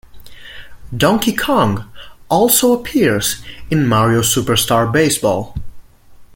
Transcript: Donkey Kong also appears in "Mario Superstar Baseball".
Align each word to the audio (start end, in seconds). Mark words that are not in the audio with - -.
Donkey 0.97 1.31
Kong 1.31 1.85
also 2.27 2.73
appears 2.73 3.43
in 3.69 3.85
"Mario 3.87 4.21
Superstar 4.21 4.91
Baseball". 4.91 5.55